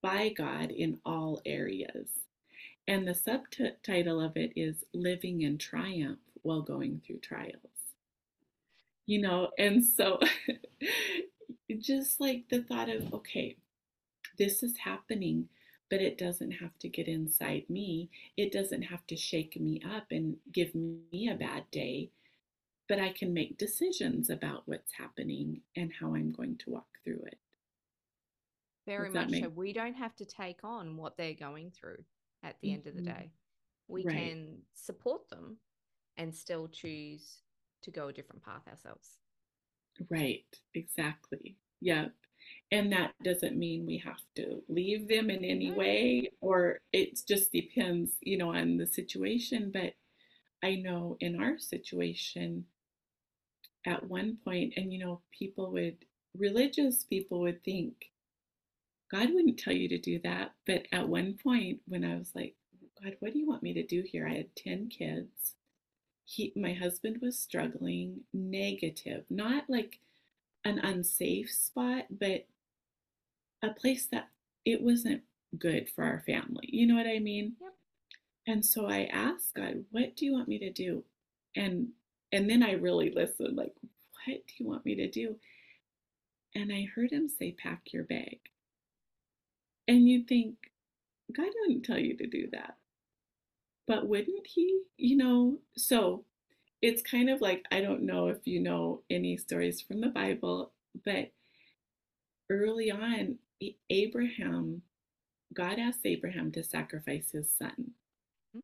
[0.02, 2.10] by God in all areas.
[2.88, 7.78] And the subtitle of it is Living in Triumph While Going Through Trials
[9.08, 10.20] you know and so
[11.80, 13.56] just like the thought of okay
[14.38, 15.48] this is happening
[15.90, 20.06] but it doesn't have to get inside me it doesn't have to shake me up
[20.12, 22.10] and give me a bad day
[22.88, 27.22] but i can make decisions about what's happening and how i'm going to walk through
[27.26, 27.40] it
[28.86, 29.44] very much make...
[29.44, 32.04] so we don't have to take on what they're going through
[32.44, 32.76] at the mm-hmm.
[32.76, 33.20] end of the mm-hmm.
[33.20, 33.32] day
[33.88, 34.16] we right.
[34.16, 35.58] can support them
[36.18, 37.42] and still choose
[37.84, 39.12] to go a different path ourselves.
[40.10, 41.58] Right, exactly.
[41.82, 42.12] Yep.
[42.72, 45.80] And that doesn't mean we have to leave them in any mm-hmm.
[45.80, 49.72] way, or it just depends, you know, on the situation.
[49.74, 49.94] But
[50.62, 52.66] I know in our situation,
[53.86, 55.98] at one point, and you know, people would,
[56.38, 58.12] religious people would think,
[59.10, 60.52] God wouldn't tell you to do that.
[60.66, 62.56] But at one point, when I was like,
[63.02, 64.28] God, what do you want me to do here?
[64.28, 65.56] I had 10 kids
[66.28, 70.00] he my husband was struggling negative not like
[70.66, 72.46] an unsafe spot but
[73.64, 74.30] a place that
[74.66, 75.22] it wasn't
[75.58, 76.68] good for our family.
[76.70, 77.56] You know what I mean?
[77.62, 77.74] Yep.
[78.48, 81.04] And so I asked God, what do you want me to do?
[81.56, 81.90] And
[82.32, 85.38] and then I really listened, like, what do you want me to do?
[86.54, 88.40] And I heard him say, pack your bag.
[89.88, 90.56] And you'd think,
[91.36, 92.76] God wouldn't tell you to do that.
[93.86, 94.82] But wouldn't he?
[94.98, 96.26] You know, so
[96.82, 100.72] it's kind of like I don't know if you know any stories from the Bible,
[101.04, 101.32] but
[102.50, 103.38] early on,
[103.90, 104.84] Abraham,
[105.54, 107.92] God asked Abraham to sacrifice his son.
[108.54, 108.60] Hmm.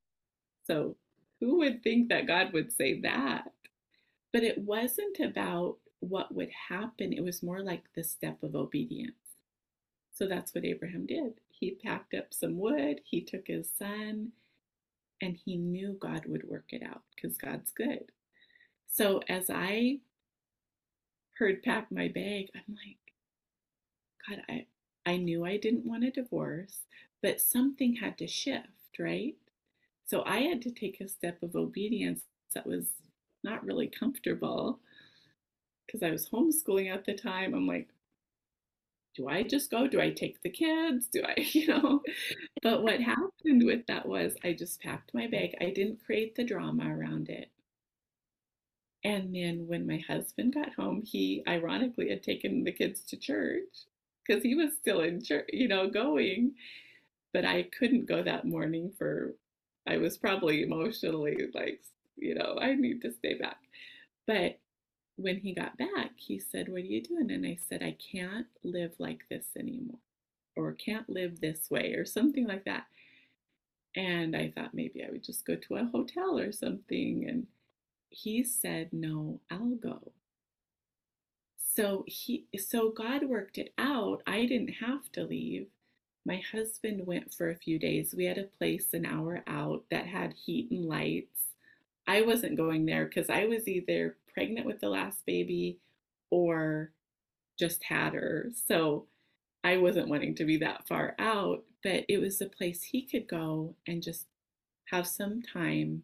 [0.68, 0.96] So
[1.40, 3.52] who would think that God would say that?
[4.32, 9.14] But it wasn't about what would happen, it was more like the step of obedience.
[10.14, 11.34] So that's what Abraham did.
[11.50, 14.32] He packed up some wood, he took his son,
[15.24, 18.12] and he knew God would work it out because God's good.
[18.88, 20.00] So as I
[21.40, 22.98] heard pack my bag, I'm like,
[24.28, 24.66] God, I,
[25.06, 26.80] I knew I didn't want a divorce,
[27.22, 28.68] but something had to shift,
[29.00, 29.36] right?
[30.06, 32.88] So I had to take a step of obedience that was
[33.44, 34.80] not really comfortable
[35.88, 37.54] because I was homeschooling at the time.
[37.54, 37.88] I'm like,
[39.16, 39.88] do I just go?
[39.88, 41.08] Do I take the kids?
[41.08, 42.02] Do I, you know?
[42.62, 45.56] But what happened with that was I just packed my bag.
[45.62, 47.52] I didn't create the drama around it.
[49.04, 53.86] And then when my husband got home, he ironically had taken the kids to church
[54.26, 56.56] because he was still in church, you know, going.
[57.34, 59.36] But I couldn't go that morning for,
[59.88, 61.82] I was probably emotionally like,
[62.18, 63.60] you know, I need to stay back.
[64.28, 64.60] But
[65.16, 67.32] when he got back, he said, What are you doing?
[67.32, 70.00] And I said, I can't live like this anymore,
[70.56, 72.86] or can't live this way, or something like that.
[73.96, 77.26] And I thought maybe I would just go to a hotel or something.
[77.28, 77.48] And
[78.10, 80.12] he said, No, I'll go.
[81.58, 84.22] So he so God worked it out.
[84.28, 85.68] I didn't have to leave.
[86.26, 88.14] My husband went for a few days.
[88.16, 91.53] We had a place an hour out that had heat and lights.
[92.08, 95.80] I wasn't going there because I was either pregnant with the last baby
[96.30, 96.92] or
[97.58, 98.50] just had her.
[98.68, 99.08] So
[99.64, 103.28] I wasn't wanting to be that far out, but it was a place he could
[103.28, 104.26] go and just
[104.92, 106.04] have some time.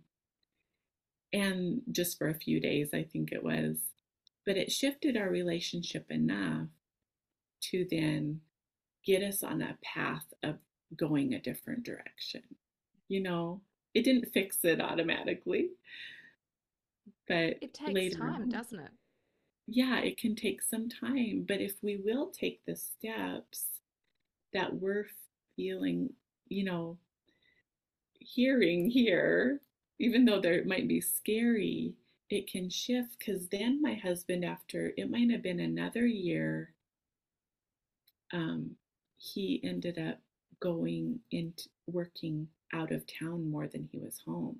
[1.33, 3.77] And just for a few days, I think it was.
[4.45, 6.67] But it shifted our relationship enough
[7.71, 8.41] to then
[9.05, 10.55] get us on a path of
[10.95, 12.43] going a different direction.
[13.07, 13.62] You know,
[13.93, 15.69] it didn't fix it automatically,
[17.28, 18.91] but it takes time, on, doesn't it?
[19.67, 21.45] Yeah, it can take some time.
[21.47, 23.65] But if we will take the steps
[24.54, 25.06] that we're
[25.56, 26.12] feeling,
[26.47, 26.97] you know,
[28.19, 29.62] hearing here,
[29.99, 31.93] even though there might be scary,
[32.30, 36.73] it can shift because then my husband, after it might have been another year,
[38.32, 38.71] um,
[39.17, 40.19] he ended up
[40.60, 44.58] going into working out of town more than he was home.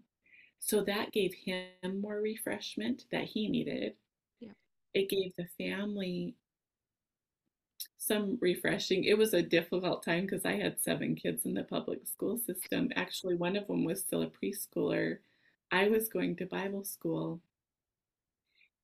[0.60, 3.94] So that gave him more refreshment that he needed.
[4.40, 4.52] Yeah.
[4.94, 6.36] It gave the family
[7.98, 9.04] some refreshing.
[9.04, 12.90] It was a difficult time because I had seven kids in the public school system.
[12.96, 15.20] Actually, one of them was still a preschooler.
[15.72, 17.40] I was going to Bible school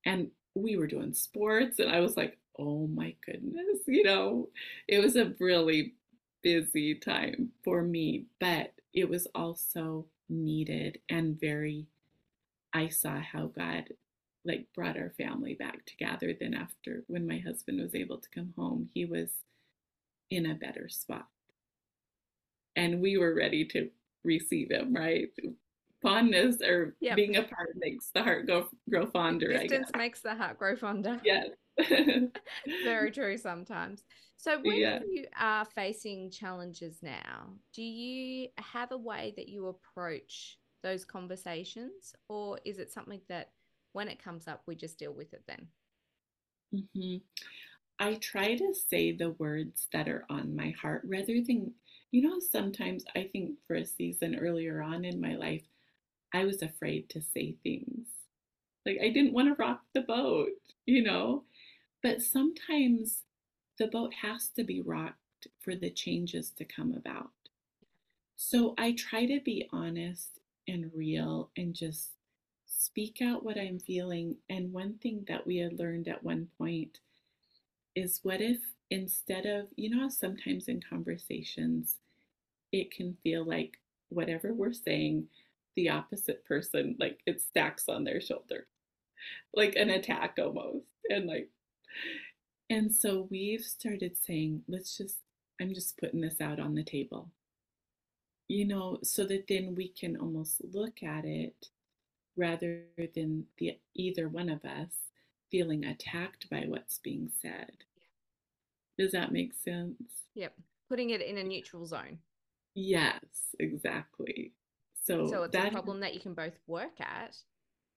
[0.05, 4.49] and we were doing sports, and I was like, oh my goodness, you know,
[4.87, 5.93] it was a really
[6.41, 11.85] busy time for me, but it was also needed and very
[12.73, 13.93] I saw how God
[14.43, 16.33] like brought our family back together.
[16.39, 19.29] Then after when my husband was able to come home he was
[20.31, 21.27] in a better spot.
[22.75, 23.89] And we were ready to
[24.23, 25.29] receive him right?
[26.01, 27.15] Fondness or yep.
[27.15, 31.19] being apart makes the heart go grow fonder distance makes the heart grow fonder.
[31.23, 31.47] Yes
[32.83, 34.03] very true sometimes
[34.37, 34.99] so when yeah.
[35.09, 42.13] you are facing challenges now, do you have a way that you approach those conversations,
[42.29, 43.53] or is it something that
[43.93, 45.67] when it comes up, we just deal with it then?
[46.75, 47.17] Mm-hmm.
[47.97, 51.73] I try to say the words that are on my heart rather than,
[52.11, 55.63] you know, sometimes I think for a season earlier on in my life,
[56.33, 58.07] I was afraid to say things.
[58.85, 60.49] Like I didn't want to rock the boat,
[60.85, 61.45] you know?
[62.05, 63.23] But sometimes
[63.79, 67.31] the boat has to be rocked for the changes to come about.
[68.35, 72.11] So I try to be honest and real and just
[72.67, 74.35] speak out what I'm feeling.
[74.51, 76.99] And one thing that we had learned at one point
[77.95, 78.59] is what if
[78.91, 81.95] instead of, you know, sometimes in conversations,
[82.71, 83.79] it can feel like
[84.09, 85.25] whatever we're saying,
[85.75, 88.67] the opposite person, like it stacks on their shoulder,
[89.55, 90.85] like an attack almost.
[91.09, 91.49] And like,
[92.69, 95.17] and so we've started saying, let's just
[95.59, 97.31] I'm just putting this out on the table.
[98.47, 101.69] You know, so that then we can almost look at it
[102.37, 102.81] rather
[103.15, 104.91] than the either one of us
[105.49, 107.71] feeling attacked by what's being said.
[108.97, 110.01] Does that make sense?
[110.35, 110.53] Yep.
[110.89, 112.19] Putting it in a neutral zone.
[112.75, 113.23] Yes,
[113.59, 114.51] exactly.
[115.03, 117.37] So, so it's that, a problem that you can both work at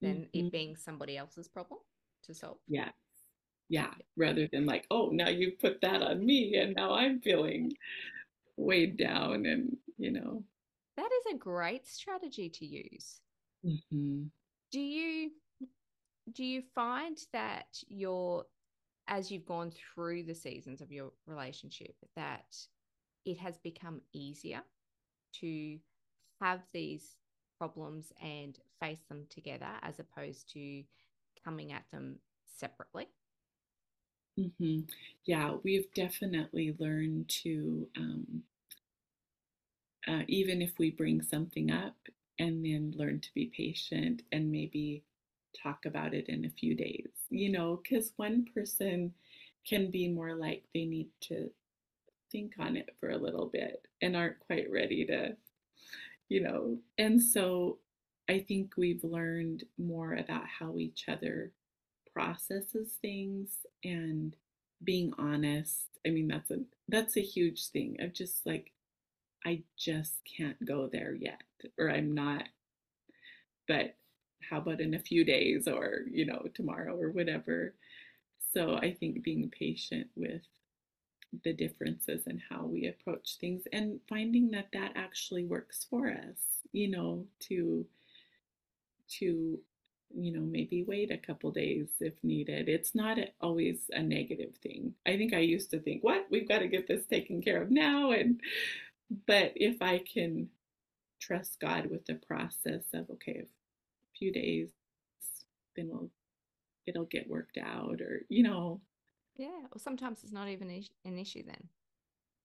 [0.00, 0.46] than mm-hmm.
[0.46, 1.80] it being somebody else's problem
[2.24, 2.58] to solve.
[2.68, 2.90] Yeah.
[3.68, 3.92] Yeah.
[4.16, 7.72] Rather than like, oh, now you put that on me and now I'm feeling
[8.56, 10.42] weighed down and, you know.
[10.96, 13.20] That is a great strategy to use.
[13.64, 14.24] Mm-hmm.
[14.70, 15.30] Do you
[16.32, 18.44] do you find that you're
[19.06, 22.56] as you've gone through the seasons of your relationship that
[23.24, 24.60] it has become easier
[25.40, 25.78] to
[26.40, 27.16] have these
[27.58, 30.82] problems and face them together as opposed to
[31.42, 32.18] coming at them
[32.58, 33.08] separately?
[34.38, 34.80] Mm-hmm.
[35.24, 38.44] Yeah, we've definitely learned to, um,
[40.06, 41.96] uh, even if we bring something up,
[42.38, 45.02] and then learn to be patient and maybe
[45.60, 49.12] talk about it in a few days, you know, because one person
[49.68, 51.50] can be more like they need to
[52.32, 55.36] think on it for a little bit and aren't quite ready to,
[56.28, 56.78] you know.
[56.98, 57.78] And so
[58.28, 61.52] I think we've learned more about how each other
[62.18, 63.50] processes things
[63.84, 64.34] and
[64.82, 65.86] being honest.
[66.06, 66.58] I mean, that's a
[66.88, 68.72] that's a huge thing of just like
[69.46, 71.42] I just can't go there yet,
[71.78, 72.44] or I'm not.
[73.68, 73.96] But
[74.48, 77.74] how about in a few days, or you know, tomorrow, or whatever.
[78.54, 80.42] So I think being patient with
[81.44, 86.38] the differences and how we approach things and finding that that actually works for us
[86.72, 87.86] you know to
[89.08, 89.60] to
[90.14, 94.94] you know maybe wait a couple days if needed it's not always a negative thing
[95.06, 97.70] i think i used to think what we've got to get this taken care of
[97.70, 98.40] now and
[99.26, 100.48] but if i can
[101.20, 104.68] trust god with the process of okay a few days
[105.76, 106.10] then we'll
[106.86, 108.80] it'll get worked out or you know
[109.38, 109.60] yeah.
[109.72, 110.68] Or sometimes it's not even
[111.04, 111.68] an issue then.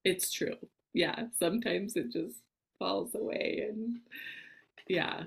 [0.05, 0.55] It's true.
[0.93, 1.25] Yeah.
[1.39, 2.37] Sometimes it just
[2.77, 3.65] falls away.
[3.67, 3.99] And
[4.87, 5.23] yeah.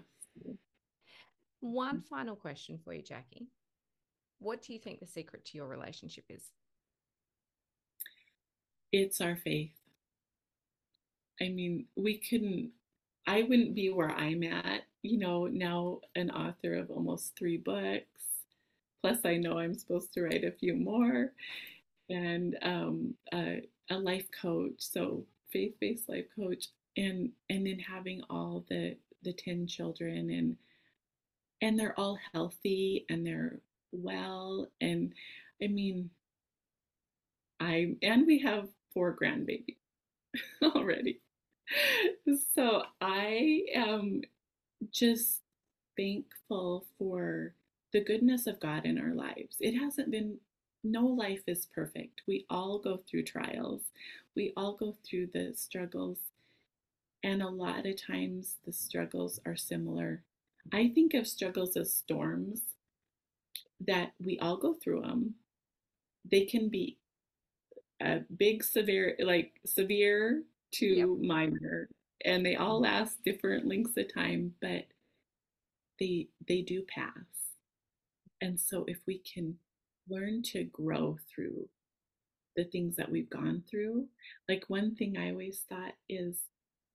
[1.61, 3.49] One final question for you, Jackie.
[4.39, 6.51] What do you think the secret to your relationship is?
[8.93, 9.73] It's our faith.
[11.41, 12.71] I mean, we couldn't,
[13.27, 18.07] I wouldn't be where I'm at, you know, now an author of almost three books
[19.07, 21.33] Plus, I know I'm supposed to write a few more,
[22.11, 28.65] and um, a, a life coach, so faith-based life coach, and and then having all
[28.69, 30.57] the the ten children and
[31.63, 33.61] and they're all healthy and they're
[33.93, 35.13] well and
[35.63, 36.11] I mean
[37.61, 39.77] I and we have four grandbabies
[40.63, 41.21] already.
[42.55, 44.23] So I am
[44.93, 45.43] just
[45.97, 47.55] thankful for
[47.93, 49.57] the goodness of God in our lives.
[49.61, 50.39] It hasn't been,
[50.85, 52.23] no life is perfect.
[52.27, 53.83] We all go through trials,
[54.35, 56.19] we all go through the struggles.
[57.23, 60.23] And a lot of times the struggles are similar.
[60.73, 62.61] I think of struggles as storms
[63.81, 65.35] that we all go through them.
[66.31, 66.99] They can be
[68.01, 70.43] a big, severe, like severe
[70.73, 71.09] to yep.
[71.21, 71.89] minor,
[72.25, 74.87] and they all last different lengths of time, but
[76.01, 77.12] they they do pass.
[78.41, 79.57] And so, if we can
[80.09, 81.69] learn to grow through
[82.57, 84.07] the things that we've gone through,
[84.49, 86.37] like one thing I always thought is,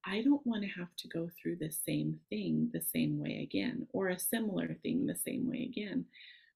[0.05, 3.87] I don't want to have to go through the same thing the same way again,
[3.93, 6.05] or a similar thing the same way again.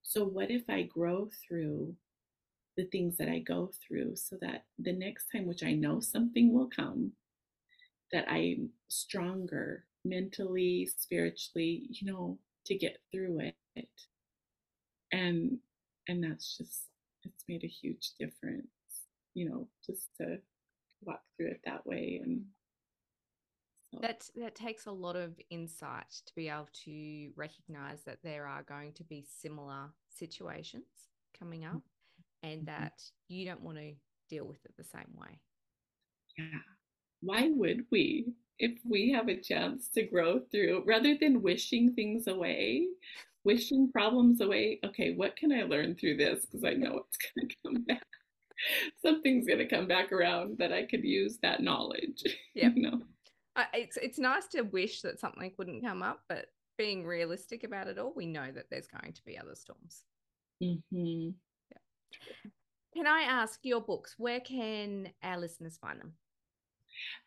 [0.03, 1.95] So, what if I grow through
[2.77, 6.53] the things that I go through so that the next time, which I know something
[6.53, 7.13] will come,
[8.11, 13.55] that I'm stronger mentally, spiritually, you know, to get through it
[15.11, 15.57] and
[16.07, 16.83] and that's just
[17.23, 18.67] it's made a huge difference
[19.33, 20.37] you know just to
[21.03, 22.43] walk through it that way and.
[24.01, 28.63] That that takes a lot of insight to be able to recognize that there are
[28.63, 30.85] going to be similar situations
[31.37, 31.81] coming up
[32.43, 32.83] and mm-hmm.
[32.83, 33.93] that you don't want to
[34.29, 35.39] deal with it the same way
[36.37, 36.59] yeah
[37.21, 38.25] why would we
[38.59, 42.87] if we have a chance to grow through rather than wishing things away
[43.45, 44.79] wishing problems away.
[44.83, 46.45] Okay, what can I learn through this?
[46.45, 48.07] Because I know it's going to come back.
[49.01, 52.23] Something's going to come back around that I could use that knowledge.
[52.55, 52.69] Yeah.
[52.73, 53.01] You know?
[53.73, 56.47] It's it's nice to wish that something wouldn't come up, but
[56.77, 60.03] being realistic about it all, we know that there's going to be other storms.
[60.61, 61.29] Mm-hmm.
[61.71, 62.51] Yeah.
[62.93, 64.15] Can I ask your books?
[64.17, 66.13] Where can our listeners find them?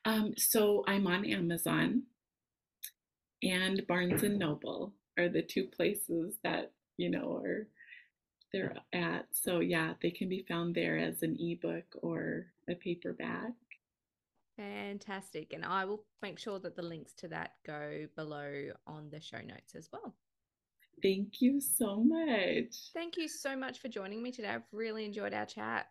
[0.05, 2.05] Um, so I'm on Amazon
[3.43, 7.69] and Barnes and Noble are the two places that, you know, are
[8.53, 9.27] they're at.
[9.33, 13.53] So yeah, they can be found there as an ebook or a paperback.
[14.59, 15.53] Fantastic.
[15.53, 19.39] And I will make sure that the links to that go below on the show
[19.39, 20.15] notes as well.
[21.01, 22.75] Thank you so much.
[22.93, 24.49] Thank you so much for joining me today.
[24.49, 25.87] I've really enjoyed our chat.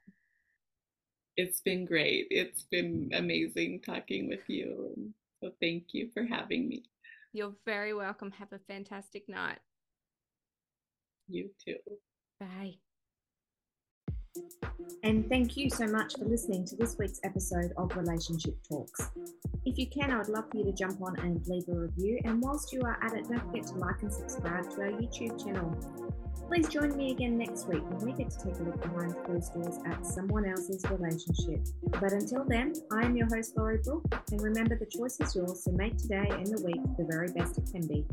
[1.38, 2.28] It's been great.
[2.30, 5.14] It's been amazing talking with you.
[5.40, 6.84] So thank you for having me.
[7.32, 8.32] You're very welcome.
[8.32, 9.60] Have a fantastic night.
[11.30, 11.78] You too.
[12.40, 12.80] Bye.
[15.04, 19.12] And thank you so much for listening to this week's episode of Relationship Talks.
[19.66, 22.20] If you can, I would love for you to jump on and leave a review.
[22.26, 25.44] And whilst you are at it, don't forget to like and subscribe to our YouTube
[25.44, 25.78] channel.
[26.48, 29.54] Please join me again next week when we get to take a look behind closed
[29.54, 31.60] doors at someone else's relationship.
[32.00, 35.66] But until then, I am your host, Lorrie Brook, and remember the choice is yours,
[35.66, 38.08] so make today and the week the very best it can be.